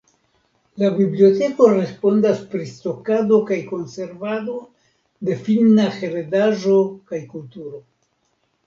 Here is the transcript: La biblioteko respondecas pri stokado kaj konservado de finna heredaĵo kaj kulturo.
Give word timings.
La 0.83 0.87
biblioteko 0.93 1.67
respondecas 1.73 2.41
pri 2.55 2.65
stokado 2.71 3.39
kaj 3.51 3.61
konservado 3.69 4.57
de 5.31 5.39
finna 5.51 5.87
heredaĵo 6.01 6.81
kaj 7.13 7.25
kulturo. 7.37 7.89